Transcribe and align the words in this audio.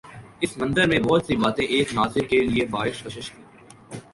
اس 0.39 0.57
منظر 0.57 0.87
میں 0.87 0.99
بہت 0.99 1.25
سی 1.25 1.35
باتیں 1.35 1.65
ایک 1.65 1.93
ناظر 1.93 2.23
کے 2.29 2.39
لیے 2.41 2.65
باعث 2.65 3.03
کشش 3.03 3.31
تھیں۔ 3.31 3.45